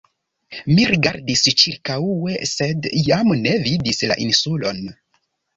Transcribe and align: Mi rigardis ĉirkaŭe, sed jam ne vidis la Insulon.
Mi 0.77 0.85
rigardis 0.91 1.43
ĉirkaŭe, 1.63 2.33
sed 2.53 2.89
jam 3.11 3.31
ne 3.45 3.55
vidis 3.69 4.03
la 4.15 4.21
Insulon. 4.29 4.83